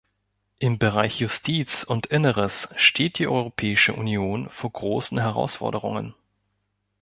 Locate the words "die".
3.19-3.27